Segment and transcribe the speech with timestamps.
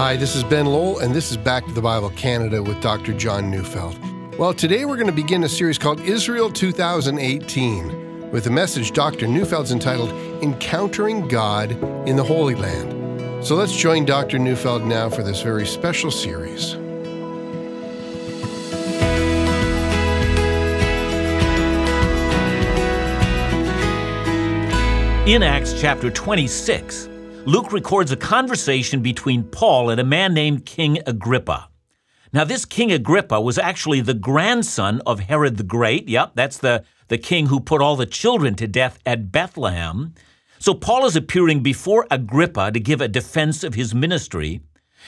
[0.00, 3.12] Hi, this is Ben Lowell, and this is Back to the Bible Canada with Dr.
[3.12, 3.98] John Neufeld.
[4.38, 9.26] Well, today we're going to begin a series called Israel 2018 with a message Dr.
[9.26, 10.08] Neufeld's entitled
[10.42, 11.72] Encountering God
[12.08, 13.44] in the Holy Land.
[13.44, 14.38] So let's join Dr.
[14.38, 16.72] Neufeld now for this very special series.
[25.28, 27.10] In Acts chapter 26,
[27.50, 31.68] Luke records a conversation between Paul and a man named King Agrippa.
[32.32, 36.08] Now, this King Agrippa was actually the grandson of Herod the Great.
[36.08, 40.14] Yep, that's the, the king who put all the children to death at Bethlehem.
[40.60, 44.60] So, Paul is appearing before Agrippa to give a defense of his ministry.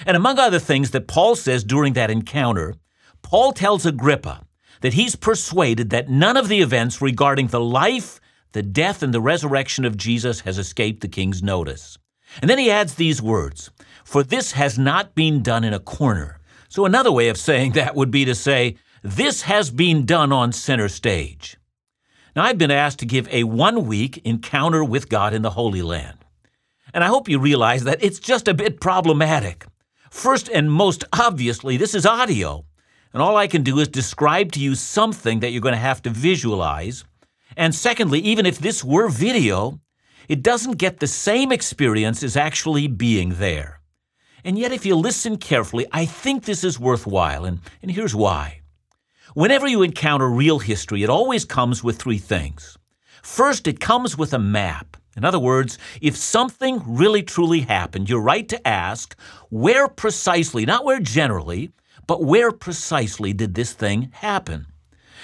[0.05, 2.75] And among other things that Paul says during that encounter,
[3.23, 4.45] Paul tells Agrippa
[4.81, 8.19] that he's persuaded that none of the events regarding the life,
[8.51, 11.99] the death and the resurrection of Jesus has escaped the king's notice.
[12.41, 13.71] And then he adds these words
[14.05, 16.39] For this has not been done in a corner.
[16.69, 20.53] So another way of saying that would be to say, This has been done on
[20.53, 21.57] center stage.
[22.35, 25.83] Now, I've been asked to give a one week encounter with God in the Holy
[25.83, 26.19] Land.
[26.95, 29.67] And I hope you realize that it's just a bit problematic.
[30.11, 32.65] First and most obviously, this is audio.
[33.13, 36.03] And all I can do is describe to you something that you're going to have
[36.03, 37.05] to visualize.
[37.57, 39.81] And secondly, even if this were video,
[40.29, 43.81] it doesn't get the same experience as actually being there.
[44.45, 48.63] And yet, if you listen carefully, I think this is worthwhile, and, and here's why.
[49.35, 52.77] Whenever you encounter real history, it always comes with three things.
[53.23, 54.97] First, it comes with a map.
[55.17, 59.17] In other words, if something really truly happened, you're right to ask
[59.51, 61.71] where precisely, not where generally,
[62.07, 64.67] but where precisely did this thing happen?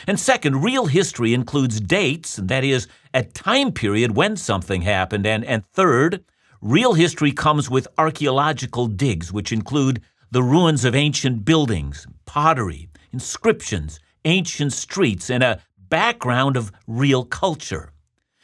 [0.06, 5.27] And second, real history includes dates, that is, a time period when something happened.
[5.27, 6.24] And, and third,
[6.60, 13.98] real history comes with archaeological digs, which include the ruins of ancient buildings, pottery, inscriptions,
[14.24, 17.92] ancient streets, and a background of real culture.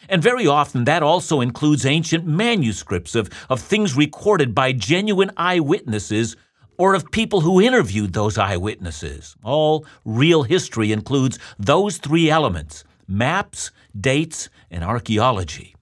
[0.09, 6.36] And very often that also includes ancient manuscripts of, of things recorded by genuine eyewitnesses
[6.78, 9.36] or of people who interviewed those eyewitnesses.
[9.42, 15.74] All real history includes those three elements maps, dates, and archaeology.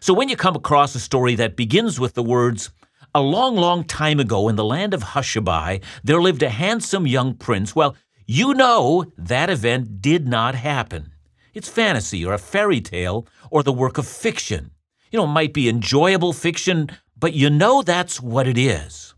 [0.00, 2.70] So when you come across a story that begins with the words,
[3.14, 7.34] a long, long time ago in the land of Hushabai, there lived a handsome young
[7.34, 7.94] prince, well,
[8.26, 11.12] you know that event did not happen.
[11.52, 14.70] It's fantasy or a fairy tale or the work of fiction.
[15.10, 16.88] You know, it might be enjoyable fiction,
[17.18, 19.11] but you know that's what it is.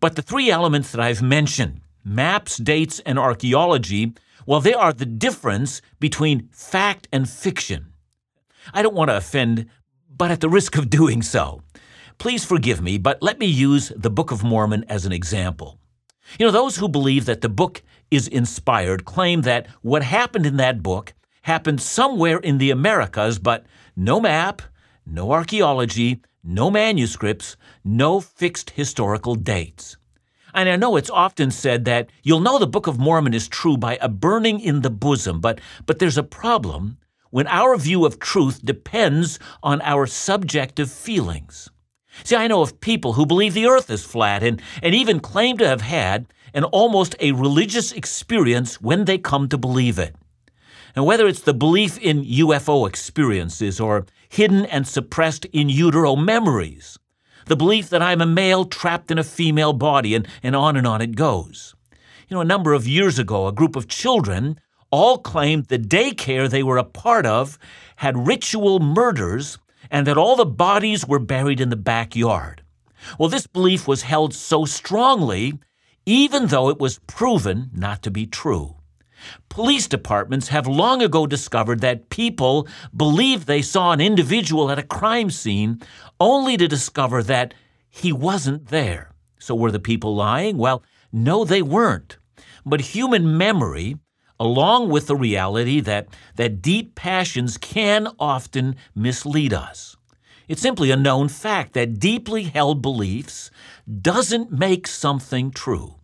[0.00, 4.14] But the three elements that I've mentioned maps, dates, and archaeology
[4.46, 7.92] well, they are the difference between fact and fiction.
[8.72, 9.66] I don't want to offend,
[10.08, 11.62] but at the risk of doing so,
[12.18, 15.78] please forgive me, but let me use the Book of Mormon as an example.
[16.38, 20.56] You know, those who believe that the book is inspired claim that what happened in
[20.56, 23.66] that book happened somewhere in the Americas, but
[23.96, 24.62] no map,
[25.06, 29.96] no archaeology, no manuscripts, no fixed historical dates.
[30.54, 33.76] And I know it's often said that you'll know the Book of Mormon is true
[33.76, 36.98] by a burning in the bosom, but, but there's a problem
[37.30, 41.70] when our view of truth depends on our subjective feelings.
[42.24, 45.58] See, I know of people who believe the earth is flat and, and even claim
[45.58, 50.16] to have had an almost a religious experience when they come to believe it.
[50.96, 56.98] And whether it's the belief in UFO experiences or hidden and suppressed in utero memories,
[57.46, 60.86] the belief that I'm a male trapped in a female body, and, and on and
[60.86, 61.74] on it goes.
[62.28, 64.60] You know, a number of years ago, a group of children
[64.92, 67.58] all claimed the daycare they were a part of
[67.96, 69.58] had ritual murders
[69.90, 72.62] and that all the bodies were buried in the backyard.
[73.18, 75.58] Well, this belief was held so strongly,
[76.06, 78.76] even though it was proven not to be true.
[79.48, 84.82] Police departments have long ago discovered that people believed they saw an individual at a
[84.82, 85.80] crime scene
[86.18, 87.54] only to discover that
[87.88, 89.12] he wasn't there.
[89.38, 90.56] So were the people lying?
[90.56, 90.82] Well,
[91.12, 92.18] no, they weren't.
[92.64, 93.96] But human memory,
[94.38, 99.96] along with the reality that, that deep passions can often mislead us.
[100.48, 103.50] It's simply a known fact that deeply held beliefs
[104.02, 105.99] doesn't make something true.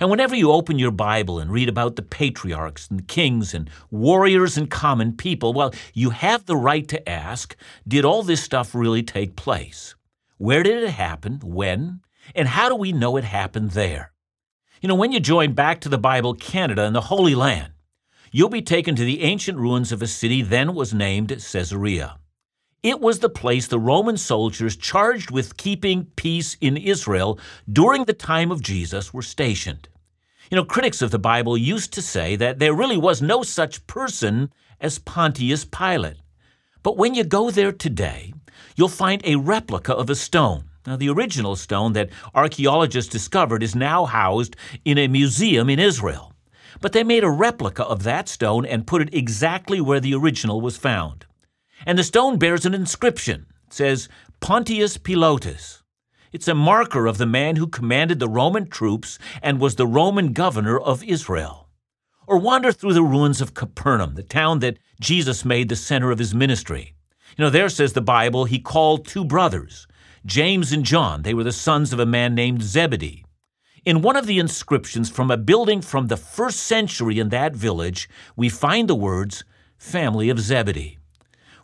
[0.00, 3.70] And whenever you open your Bible and read about the patriarchs and the kings and
[3.90, 7.56] warriors and common people, well, you have the right to ask
[7.86, 9.94] did all this stuff really take place?
[10.38, 11.40] Where did it happen?
[11.42, 12.00] When?
[12.34, 14.12] And how do we know it happened there?
[14.80, 17.72] You know, when you join Back to the Bible Canada and the Holy Land,
[18.32, 22.18] you'll be taken to the ancient ruins of a city then was named Caesarea.
[22.84, 27.38] It was the place the Roman soldiers charged with keeping peace in Israel
[27.72, 29.88] during the time of Jesus were stationed.
[30.50, 33.86] You know, critics of the Bible used to say that there really was no such
[33.86, 34.52] person
[34.82, 36.18] as Pontius Pilate.
[36.82, 38.34] But when you go there today,
[38.76, 40.64] you'll find a replica of a stone.
[40.86, 46.34] Now, the original stone that archaeologists discovered is now housed in a museum in Israel.
[46.82, 50.60] But they made a replica of that stone and put it exactly where the original
[50.60, 51.24] was found.
[51.86, 53.46] And the stone bears an inscription.
[53.66, 54.08] It says,
[54.40, 55.82] Pontius Pilatus.
[56.32, 60.32] It's a marker of the man who commanded the Roman troops and was the Roman
[60.32, 61.68] governor of Israel.
[62.26, 66.18] Or wander through the ruins of Capernaum, the town that Jesus made the center of
[66.18, 66.94] his ministry.
[67.36, 69.86] You know, there says the Bible, he called two brothers,
[70.26, 71.22] James and John.
[71.22, 73.24] They were the sons of a man named Zebedee.
[73.84, 78.08] In one of the inscriptions from a building from the first century in that village,
[78.34, 79.44] we find the words,
[79.76, 80.98] family of Zebedee.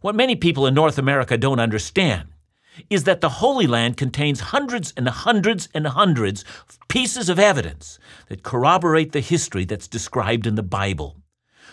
[0.00, 2.28] What many people in North America don't understand
[2.88, 7.98] is that the Holy Land contains hundreds and hundreds and hundreds of pieces of evidence
[8.28, 11.16] that corroborate the history that's described in the Bible.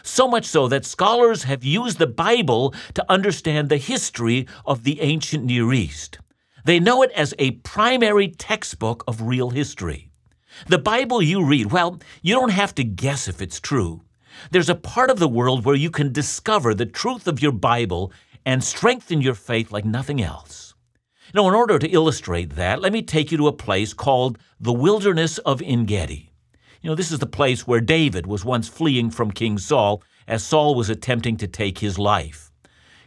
[0.03, 5.00] So much so that scholars have used the Bible to understand the history of the
[5.00, 6.19] ancient Near East.
[6.65, 10.12] They know it as a primary textbook of real history.
[10.68, 14.01] The Bible you read, well, you don't have to guess if it's true.
[14.51, 18.12] There's a part of the world where you can discover the truth of your Bible
[18.45, 20.74] and strengthen your faith like nothing else.
[21.34, 24.72] Now, in order to illustrate that, let me take you to a place called the
[24.72, 26.31] Wilderness of Engedi.
[26.81, 30.44] You know, this is the place where David was once fleeing from King Saul as
[30.44, 32.51] Saul was attempting to take his life.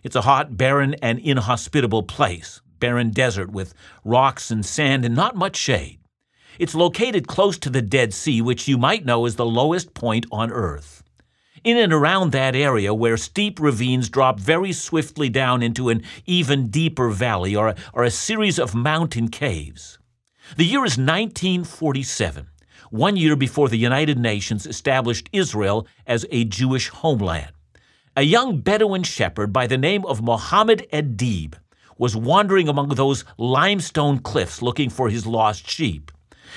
[0.03, 3.73] It's a hot, barren, and inhospitable place, barren desert with
[4.05, 6.01] rocks and sand and not much shade.
[6.59, 10.27] It's located close to the Dead Sea, which you might know is the lowest point
[10.31, 11.03] on earth
[11.65, 16.69] in and around that area where steep ravines drop very swiftly down into an even
[16.69, 19.99] deeper valley or a, or a series of mountain caves.
[20.57, 22.49] The year is 1947,
[22.91, 27.53] one year before the United Nations established Israel as a Jewish homeland.
[28.17, 31.55] A young Bedouin shepherd by the name of Mohammed Edib
[31.97, 36.11] was wandering among those limestone cliffs looking for his lost sheep.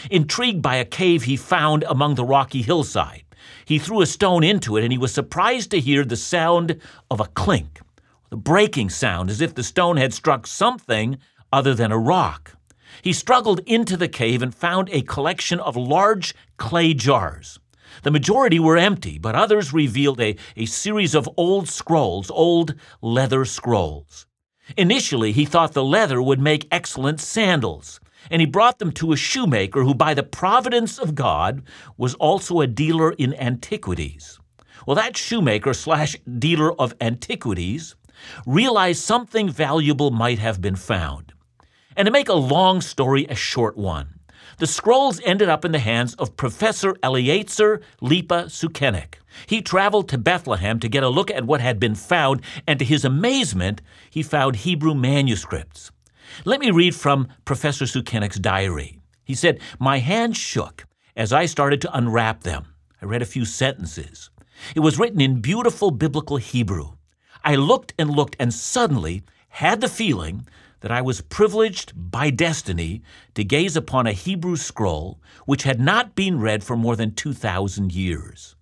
[0.09, 3.22] Intrigued by a cave he found among the rocky hillside,
[3.65, 6.79] he threw a stone into it, and he was surprised to hear the sound
[7.09, 7.81] of a clink,
[8.29, 11.17] the breaking sound, as if the stone had struck something
[11.51, 12.55] other than a rock.
[13.01, 17.59] He struggled into the cave and found a collection of large clay jars.
[18.03, 23.45] The majority were empty, but others revealed a, a series of old scrolls, old leather
[23.45, 24.25] scrolls.
[24.77, 27.99] Initially, he thought the leather would make excellent sandals,
[28.29, 31.63] and he brought them to a shoemaker who, by the providence of God,
[31.97, 34.39] was also a dealer in antiquities.
[34.85, 37.95] Well, that shoemaker slash dealer of antiquities
[38.45, 41.33] realized something valuable might have been found.
[41.95, 44.19] And to make a long story a short one,
[44.57, 49.15] the scrolls ended up in the hands of Professor Eliezer Lipa Sukenik.
[49.47, 52.85] He traveled to Bethlehem to get a look at what had been found, and to
[52.85, 55.91] his amazement, he found Hebrew manuscripts.
[56.45, 58.99] Let me read from Professor Sukenik's diary.
[59.23, 60.85] He said, My hands shook
[61.15, 62.73] as I started to unwrap them.
[63.01, 64.29] I read a few sentences.
[64.75, 66.93] It was written in beautiful biblical Hebrew.
[67.43, 70.47] I looked and looked and suddenly had the feeling
[70.79, 73.01] that I was privileged by destiny
[73.35, 77.93] to gaze upon a Hebrew scroll which had not been read for more than 2,000
[77.93, 78.55] years.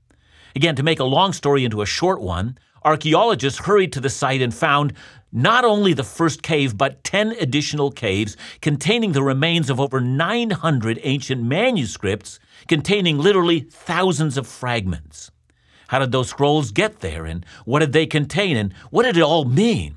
[0.55, 4.41] Again, to make a long story into a short one, archaeologists hurried to the site
[4.41, 4.93] and found
[5.31, 11.00] not only the first cave, but 10 additional caves containing the remains of over 900
[11.03, 15.31] ancient manuscripts containing literally thousands of fragments.
[15.88, 19.23] How did those scrolls get there, and what did they contain, and what did it
[19.23, 19.95] all mean?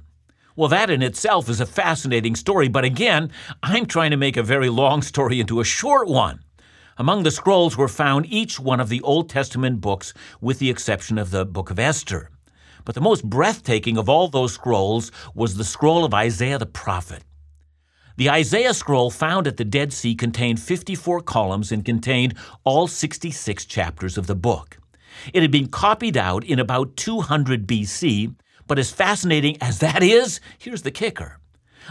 [0.57, 3.31] Well, that in itself is a fascinating story, but again,
[3.63, 6.41] I'm trying to make a very long story into a short one.
[6.97, 11.19] Among the scrolls were found each one of the Old Testament books, with the exception
[11.19, 12.31] of the book of Esther.
[12.85, 17.25] But the most breathtaking of all those scrolls was the scroll of Isaiah the prophet.
[18.17, 23.65] The Isaiah scroll found at the Dead Sea contained 54 columns and contained all 66
[23.65, 24.79] chapters of the book.
[25.33, 28.35] It had been copied out in about 200 BC,
[28.67, 31.39] but as fascinating as that is, here's the kicker.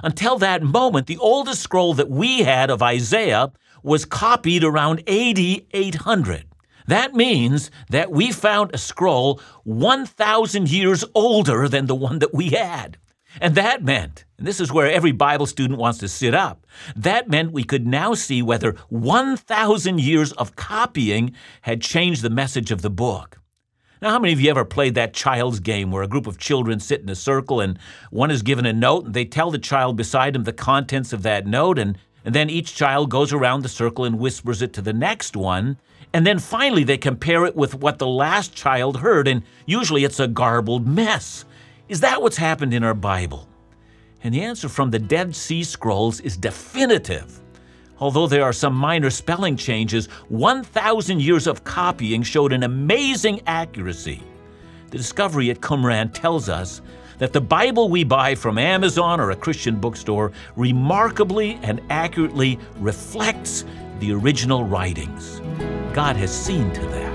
[0.01, 3.51] Until that moment, the oldest scroll that we had of Isaiah
[3.83, 6.45] was copied around AD 800.
[6.87, 12.49] That means that we found a scroll 1,000 years older than the one that we
[12.49, 12.97] had.
[13.41, 17.29] And that meant, and this is where every Bible student wants to sit up, that
[17.29, 22.81] meant we could now see whether 1,000 years of copying had changed the message of
[22.81, 23.39] the book.
[24.01, 26.79] Now, how many of you ever played that child's game where a group of children
[26.79, 27.79] sit in a circle and
[28.11, 31.23] one is given a note and they tell the child beside him the contents of
[31.23, 34.81] that note and, and then each child goes around the circle and whispers it to
[34.81, 35.77] the next one
[36.13, 40.19] and then finally they compare it with what the last child heard and usually it's
[40.19, 41.45] a garbled mess.
[41.89, 43.47] Is that what's happened in our Bible?
[44.23, 47.41] And the answer from the Dead Sea Scrolls is definitive.
[47.99, 54.21] Although there are some minor spelling changes, 1,000 years of copying showed an amazing accuracy.
[54.91, 56.81] The discovery at Qumran tells us
[57.17, 63.65] that the Bible we buy from Amazon or a Christian bookstore remarkably and accurately reflects
[64.03, 65.39] the original writings.
[65.93, 67.13] God has seen to that.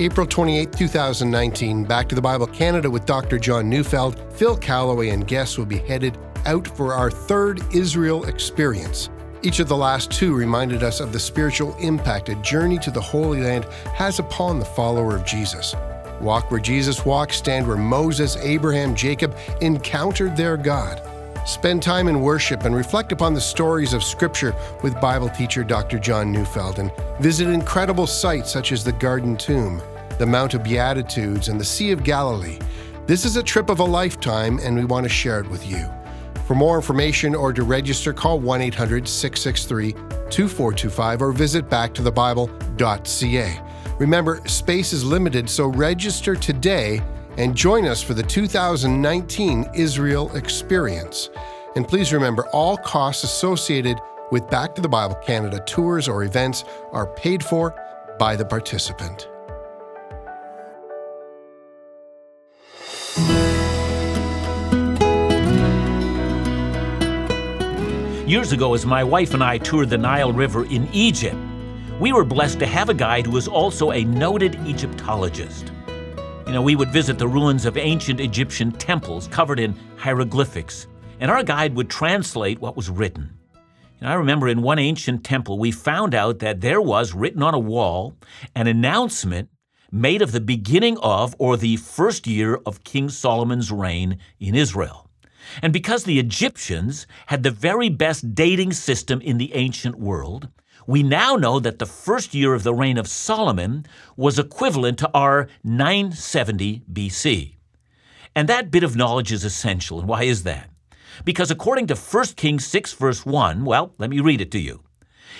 [0.00, 3.38] April 28, 2019, Back to the Bible Canada with Dr.
[3.38, 9.08] John Neufeld, Phil Callaway, and guests will be headed out for our third Israel experience.
[9.42, 13.00] Each of the last two reminded us of the spiritual impact a journey to the
[13.00, 15.76] Holy Land has upon the follower of Jesus.
[16.20, 21.02] Walk where Jesus walked, stand where Moses, Abraham, Jacob encountered their God.
[21.46, 25.98] Spend time in worship and reflect upon the stories of Scripture with Bible teacher Dr.
[25.98, 29.80] John Neufeld and visit incredible sites such as the Garden Tomb,
[30.18, 32.58] the Mount of Beatitudes, and the Sea of Galilee.
[33.06, 35.86] This is a trip of a lifetime, and we want to share it with you.
[36.46, 39.92] For more information or to register, call 1 800 663
[40.30, 43.60] 2425 or visit backtothebible.ca.
[43.98, 47.00] Remember, space is limited, so register today
[47.38, 51.30] and join us for the 2019 Israel Experience.
[51.76, 53.98] And please remember, all costs associated
[54.30, 57.74] with Back to the Bible Canada tours or events are paid for
[58.18, 59.28] by the participant.
[68.26, 71.36] Years ago, as my wife and I toured the Nile River in Egypt,
[71.98, 75.72] we were blessed to have a guide who was also a noted Egyptologist.
[76.46, 80.88] You know, we would visit the ruins of ancient Egyptian temples covered in hieroglyphics,
[81.20, 83.38] and our guide would translate what was written.
[84.00, 87.54] And I remember in one ancient temple, we found out that there was written on
[87.54, 88.14] a wall
[88.54, 89.48] an announcement
[89.90, 95.08] made of the beginning of or the first year of King Solomon's reign in Israel.
[95.62, 100.48] And because the Egyptians had the very best dating system in the ancient world,
[100.86, 105.10] we now know that the first year of the reign of Solomon was equivalent to
[105.12, 107.54] our 970 BC.
[108.34, 109.98] And that bit of knowledge is essential.
[109.98, 110.70] And why is that?
[111.24, 114.82] Because according to 1 Kings 6, verse 1, well, let me read it to you.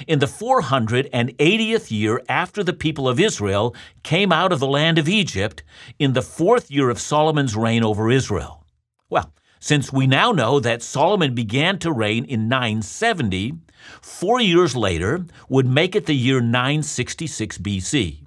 [0.07, 5.09] In the 480th year after the people of Israel came out of the land of
[5.09, 5.63] Egypt,
[5.99, 8.65] in the fourth year of Solomon's reign over Israel.
[9.09, 13.55] Well, since we now know that Solomon began to reign in 970,
[14.01, 18.19] four years later would make it the year 966 BC.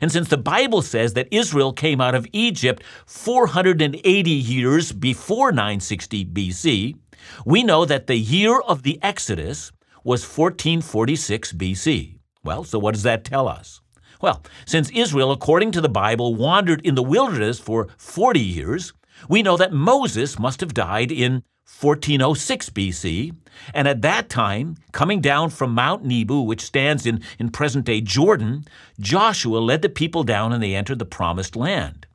[0.00, 6.26] And since the Bible says that Israel came out of Egypt 480 years before 960
[6.26, 6.96] BC,
[7.44, 9.72] we know that the year of the Exodus
[10.04, 12.18] was 1446 BC.
[12.44, 13.80] Well, so what does that tell us?
[14.20, 18.92] Well, since Israel, according to the Bible, wandered in the wilderness for 40 years,
[19.28, 21.42] we know that Moses must have died in
[21.80, 23.34] 1406 BC,
[23.74, 28.00] and at that time, coming down from Mount Nebo, which stands in, in present day
[28.00, 28.64] Jordan,
[28.98, 32.06] Joshua led the people down and they entered the promised land.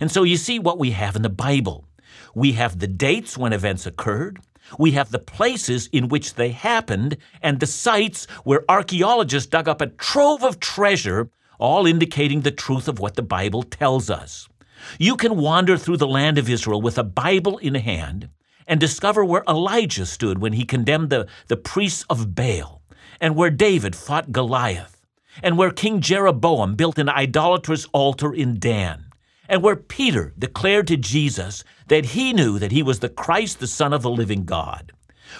[0.00, 1.86] And so you see what we have in the Bible.
[2.34, 4.40] We have the dates when events occurred,
[4.78, 9.80] we have the places in which they happened, and the sites where archaeologists dug up
[9.80, 14.48] a trove of treasure, all indicating the truth of what the Bible tells us.
[14.98, 18.28] You can wander through the land of Israel with a Bible in hand
[18.66, 22.82] and discover where Elijah stood when he condemned the, the priests of Baal,
[23.20, 25.06] and where David fought Goliath,
[25.42, 29.06] and where King Jeroboam built an idolatrous altar in Dan,
[29.48, 33.66] and where Peter declared to Jesus that he knew that he was the Christ, the
[33.66, 34.92] Son of the living God.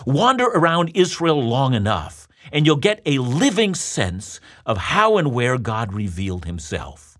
[0.06, 5.58] Wander around Israel long enough, and you'll get a living sense of how and where
[5.58, 7.15] God revealed himself.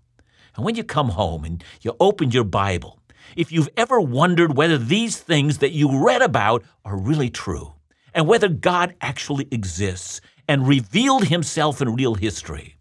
[0.57, 2.99] And when you come home and you open your Bible,
[3.35, 7.73] if you've ever wondered whether these things that you read about are really true,
[8.13, 12.77] and whether God actually exists and revealed himself in real history,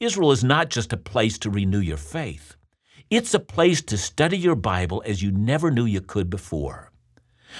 [0.00, 2.56] Israel is not just a place to renew your faith.
[3.08, 6.90] It's a place to study your Bible as you never knew you could before.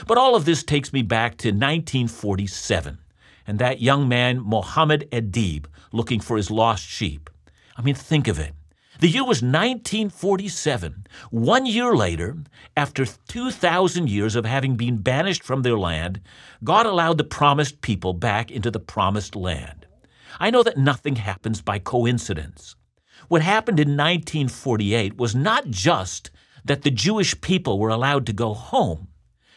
[0.08, 2.98] But all of this takes me back to 1947
[3.46, 7.30] and that young man, Mohammed Adib, looking for his lost sheep.
[7.76, 8.54] I mean, think of it.
[9.02, 11.08] The year was 1947.
[11.32, 12.36] One year later,
[12.76, 16.20] after 2,000 years of having been banished from their land,
[16.62, 19.86] God allowed the promised people back into the promised land.
[20.38, 22.76] I know that nothing happens by coincidence.
[23.26, 26.30] What happened in 1948 was not just
[26.64, 29.08] that the Jewish people were allowed to go home,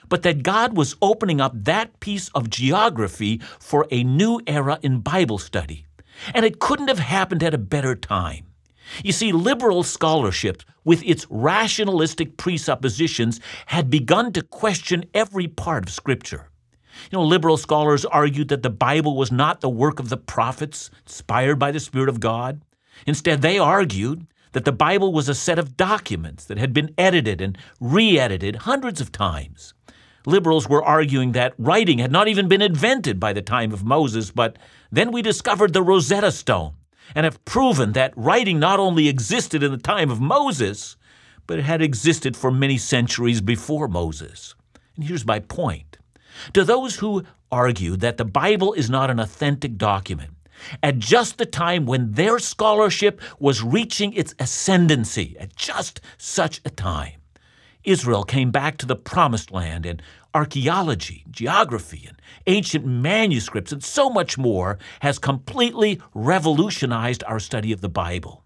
[0.10, 5.02] but that God was opening up that piece of geography for a new era in
[5.02, 5.86] Bible study.
[6.34, 8.48] And it couldn't have happened at a better time.
[9.04, 15.94] You see, liberal scholarship, with its rationalistic presuppositions, had begun to question every part of
[15.94, 16.50] Scripture.
[17.12, 20.90] You know, liberal scholars argued that the Bible was not the work of the prophets,
[21.06, 22.62] inspired by the Spirit of God.
[23.06, 27.42] Instead, they argued that the Bible was a set of documents that had been edited
[27.42, 29.74] and re edited hundreds of times.
[30.26, 34.32] Liberals were arguing that writing had not even been invented by the time of Moses,
[34.32, 34.58] but
[34.92, 36.74] then we discovered the Rosetta Stone
[37.14, 40.96] and have proven that writing not only existed in the time of Moses,
[41.48, 44.56] but it had existed for many centuries before Moses.
[44.96, 45.98] And here's my point.
[46.54, 50.32] To those who argue that the Bible is not an authentic document,
[50.82, 56.70] at just the time when their scholarship was reaching its ascendancy, at just such a
[56.70, 57.22] time,
[57.84, 60.02] Israel came back to the promised land, and
[60.36, 67.80] archaeology, geography, and ancient manuscripts, and so much more has completely revolutionized our study of
[67.80, 68.44] the Bible.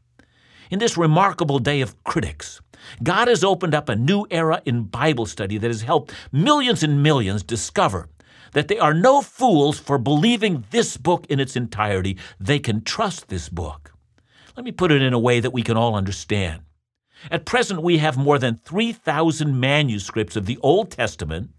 [0.69, 2.61] In this remarkable day of critics,
[3.01, 7.01] God has opened up a new era in Bible study that has helped millions and
[7.01, 8.07] millions discover
[8.53, 12.17] that they are no fools for believing this book in its entirety.
[12.39, 13.91] They can trust this book.
[14.55, 16.61] Let me put it in a way that we can all understand.
[17.31, 21.49] At present, we have more than 3,000 manuscripts of the Old Testament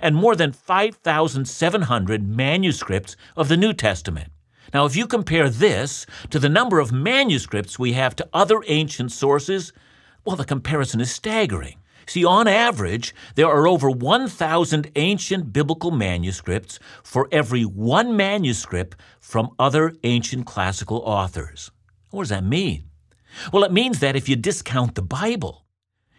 [0.00, 4.30] and more than 5,700 manuscripts of the New Testament.
[4.72, 9.12] Now, if you compare this to the number of manuscripts we have to other ancient
[9.12, 9.72] sources,
[10.24, 11.76] well, the comparison is staggering.
[12.06, 19.54] See, on average, there are over 1,000 ancient biblical manuscripts for every one manuscript from
[19.58, 21.70] other ancient classical authors.
[22.10, 22.84] What does that mean?
[23.52, 25.66] Well, it means that if you discount the Bible,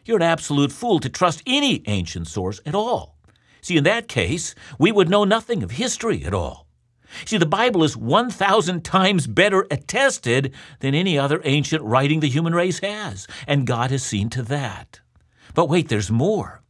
[0.05, 3.17] you're an absolute fool to trust any ancient source at all.
[3.61, 6.67] See, in that case, we would know nothing of history at all.
[7.25, 12.55] See, the Bible is 1,000 times better attested than any other ancient writing the human
[12.55, 15.01] race has, and God has seen to that.
[15.53, 16.61] But wait, there's more.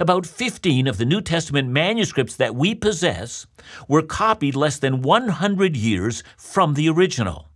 [0.00, 3.46] About 15 of the New Testament manuscripts that we possess
[3.88, 7.48] were copied less than 100 years from the original.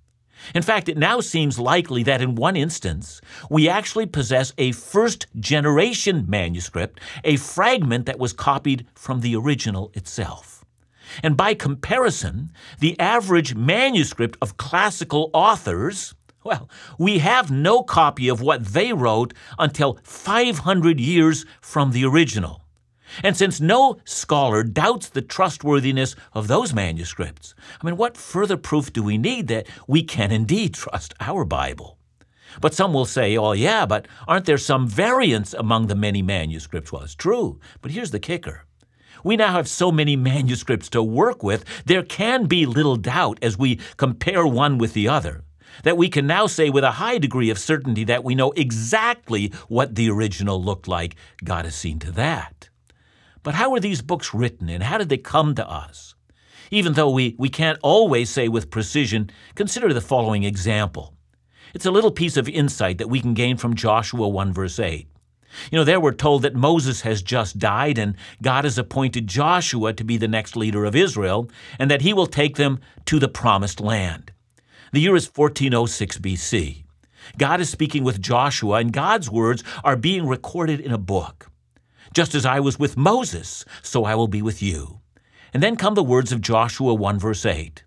[0.55, 3.21] In fact, it now seems likely that in one instance,
[3.51, 9.91] we actually possess a first generation manuscript, a fragment that was copied from the original
[9.95, 10.65] itself.
[11.23, 18.41] And by comparison, the average manuscript of classical authors, well, we have no copy of
[18.41, 22.63] what they wrote until 500 years from the original.
[23.23, 28.93] And since no scholar doubts the trustworthiness of those manuscripts, I mean, what further proof
[28.93, 31.99] do we need that we can indeed trust our Bible?
[32.61, 36.91] But some will say, oh, yeah, but aren't there some variants among the many manuscripts?
[36.91, 38.65] Well, it's true, but here's the kicker.
[39.25, 43.59] We now have so many manuscripts to work with, there can be little doubt as
[43.59, 45.45] we compare one with the other
[45.85, 49.53] that we can now say with a high degree of certainty that we know exactly
[49.69, 51.15] what the original looked like.
[51.45, 52.69] God has seen to that.
[53.43, 56.15] But how were these books written and how did they come to us?
[56.71, 61.15] Even though we, we can't always say with precision, consider the following example.
[61.75, 65.09] It's a little piece of insight that we can gain from Joshua 1 verse 8.
[65.71, 69.93] You know, there we're told that Moses has just died and God has appointed Joshua
[69.95, 73.29] to be the next leader of Israel and that he will take them to the
[73.29, 74.33] promised land.
[74.93, 76.85] The year is 1406 BC.
[77.37, 81.48] God is speaking with Joshua and God's words are being recorded in a book.
[82.15, 85.01] Just as I was with Moses, so I will be with you.
[85.53, 87.83] And then come the words of Joshua 1 verse 8.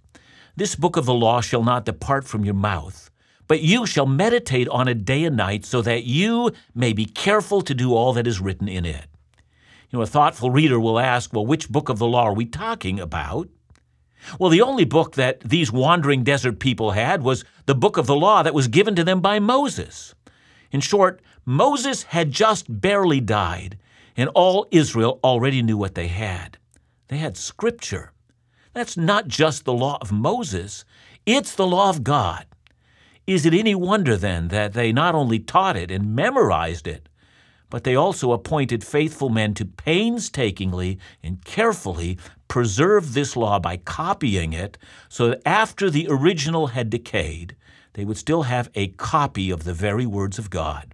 [0.56, 3.10] This book of the law shall not depart from your mouth,
[3.48, 7.62] but you shall meditate on it day and night, so that you may be careful
[7.62, 9.08] to do all that is written in it.
[9.90, 12.46] You know, a thoughtful reader will ask, well, which book of the law are we
[12.46, 13.50] talking about?
[14.40, 18.16] Well, the only book that these wandering desert people had was the book of the
[18.16, 20.14] law that was given to them by Moses.
[20.72, 23.78] In short, Moses had just barely died,
[24.16, 26.58] and all Israel already knew what they had.
[27.08, 28.12] They had Scripture.
[28.74, 30.86] That's not just the law of Moses,
[31.26, 32.46] it's the law of God.
[33.28, 37.08] Is it any wonder then that they not only taught it and memorized it,
[37.70, 44.52] but they also appointed faithful men to painstakingly and carefully preserve this law by copying
[44.52, 47.56] it so that after the original had decayed,
[47.94, 50.94] they would still have a copy of the very words of God.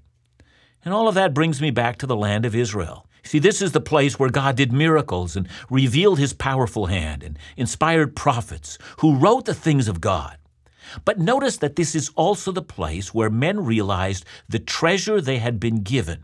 [0.86, 3.07] And all of that brings me back to the land of Israel.
[3.24, 7.38] See, this is the place where God did miracles and revealed his powerful hand and
[7.58, 10.38] inspired prophets who wrote the things of God.
[11.04, 15.60] But notice that this is also the place where men realized the treasure they had
[15.60, 16.24] been given,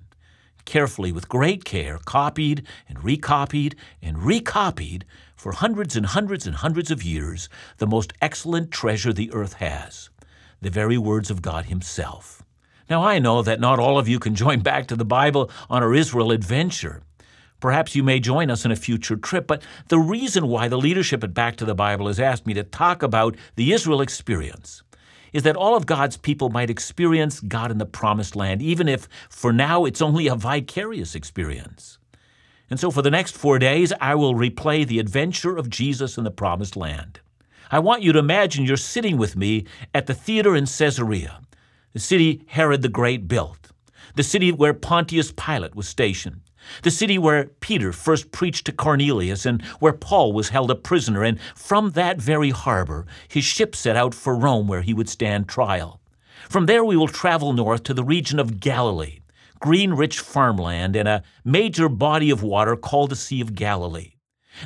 [0.65, 5.03] carefully, with great care, copied and recopied and recopied
[5.35, 10.09] for hundreds and hundreds and hundreds of years, the most excellent treasure the earth has
[10.61, 12.42] the very words of God Himself.
[12.89, 15.83] Now, I know that not all of you can join back to the Bible on
[15.83, 17.01] our Israel adventure.
[17.59, 21.23] Perhaps you may join us in a future trip, but the reason why the leadership
[21.23, 24.83] at Back to the Bible has asked me to talk about the Israel experience
[25.31, 29.07] is that all of God's people might experience God in the promised land, even if
[29.29, 31.97] for now it's only a vicarious experience.
[32.69, 36.23] And so for the next four days, I will replay the adventure of Jesus in
[36.23, 37.21] the promised land.
[37.71, 41.39] I want you to imagine you're sitting with me at the theater in Caesarea
[41.93, 43.71] the city Herod the Great built,
[44.15, 46.41] the city where Pontius Pilate was stationed,
[46.81, 51.23] the city where Peter first preached to Cornelius and where Paul was held a prisoner,
[51.23, 55.47] and from that very harbor his ship set out for Rome where he would stand
[55.47, 56.01] trial.
[56.49, 59.19] From there we will travel north to the region of Galilee,
[59.59, 64.13] green rich farmland and a major body of water called the Sea of Galilee.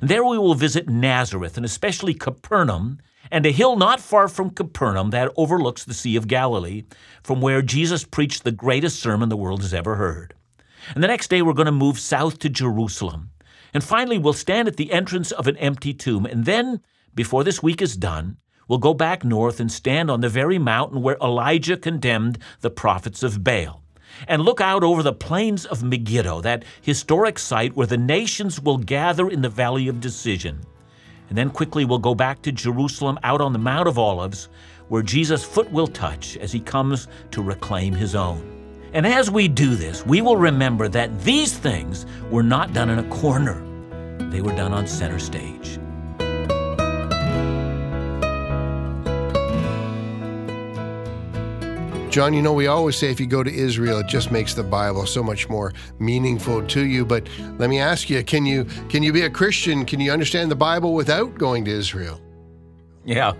[0.01, 2.99] There we will visit Nazareth and especially Capernaum
[3.31, 6.83] and a hill not far from Capernaum that overlooks the Sea of Galilee,
[7.23, 10.33] from where Jesus preached the greatest sermon the world has ever heard.
[10.93, 13.31] And the next day, we're going to move south to Jerusalem.
[13.73, 16.25] And finally, we'll stand at the entrance of an empty tomb.
[16.25, 16.81] And then,
[17.13, 18.37] before this week is done,
[18.67, 23.23] we'll go back north and stand on the very mountain where Elijah condemned the prophets
[23.23, 23.83] of Baal.
[24.27, 28.77] And look out over the plains of Megiddo, that historic site where the nations will
[28.77, 30.61] gather in the Valley of Decision.
[31.29, 34.49] And then quickly we'll go back to Jerusalem out on the Mount of Olives,
[34.87, 38.57] where Jesus' foot will touch as he comes to reclaim his own.
[38.93, 42.99] And as we do this, we will remember that these things were not done in
[42.99, 43.61] a corner,
[44.29, 45.79] they were done on center stage.
[52.17, 54.63] John, you know, we always say if you go to Israel, it just makes the
[54.63, 57.05] Bible so much more meaningful to you.
[57.05, 59.85] But let me ask you, can you can you be a Christian?
[59.85, 62.19] Can you understand the Bible without going to Israel?
[63.05, 63.33] Yeah,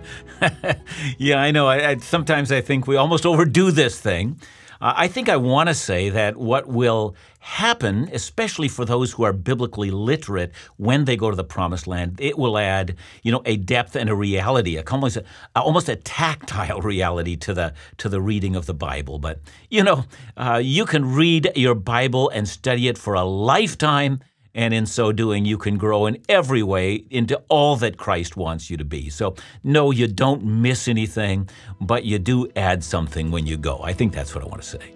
[1.18, 1.66] yeah, I know.
[1.66, 4.40] I, I, sometimes I think we almost overdo this thing.
[4.80, 9.24] Uh, I think I want to say that what will happen, especially for those who
[9.24, 13.42] are biblically literate, when they go to the promised land, it will add, you know,
[13.44, 15.24] a depth and a reality, a, almost a,
[15.56, 19.18] almost a tactile reality to the to the reading of the Bible.
[19.18, 20.04] But you know,
[20.36, 24.20] uh, you can read your Bible and study it for a lifetime
[24.58, 28.68] and in so doing, you can grow in every way into all that Christ wants
[28.68, 29.08] you to be.
[29.08, 31.48] So, no, you don't miss anything,
[31.80, 33.78] but you do add something when you go.
[33.84, 34.94] I think that's what I want to say.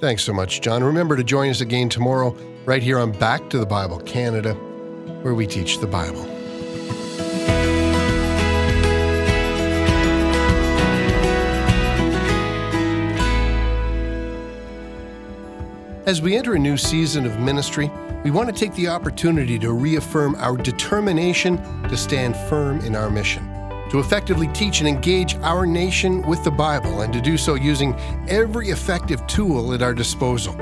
[0.00, 0.84] Thanks so much, John.
[0.84, 2.36] Remember to join us again tomorrow,
[2.66, 4.52] right here on Back to the Bible Canada,
[5.22, 6.39] where we teach the Bible.
[16.10, 17.88] As we enter a new season of ministry,
[18.24, 23.08] we want to take the opportunity to reaffirm our determination to stand firm in our
[23.08, 23.48] mission,
[23.90, 27.94] to effectively teach and engage our nation with the Bible, and to do so using
[28.28, 30.56] every effective tool at our disposal.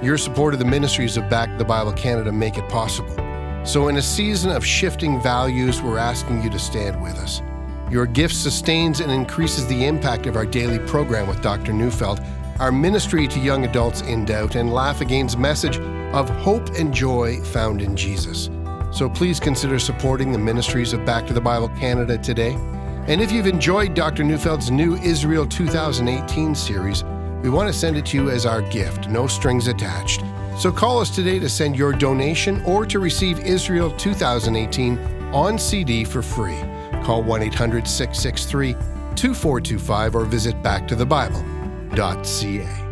[0.00, 3.16] Your support of the ministries of Back the Bible Canada make it possible.
[3.64, 7.42] So, in a season of shifting values, we're asking you to stand with us.
[7.90, 11.72] Your gift sustains and increases the impact of our daily program with Dr.
[11.72, 12.20] Neufeld
[12.60, 15.78] our ministry to young adults in doubt, and Laugh Again's message
[16.14, 18.48] of hope and joy found in Jesus.
[18.92, 22.54] So please consider supporting the ministries of Back to the Bible Canada today.
[23.08, 24.22] And if you've enjoyed Dr.
[24.22, 27.02] Neufeld's new Israel 2018 series,
[27.42, 30.22] we want to send it to you as our gift, no strings attached.
[30.56, 34.96] So call us today to send your donation or to receive Israel 2018
[35.34, 36.58] on CD for free.
[37.02, 38.74] Call 1 800 663
[39.16, 40.86] 2425 or visit Back
[41.94, 42.83] to the Bible ca.